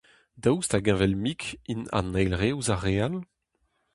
[0.41, 1.41] Daoust hag heñvel-mik
[1.71, 3.17] int an eil re ouzh ar re all?